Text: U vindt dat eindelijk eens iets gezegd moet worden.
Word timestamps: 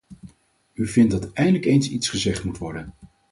U 0.73 0.87
vindt 0.87 1.11
dat 1.11 1.31
eindelijk 1.33 1.65
eens 1.65 1.89
iets 1.89 2.09
gezegd 2.09 2.43
moet 2.43 2.57
worden. 2.57 2.93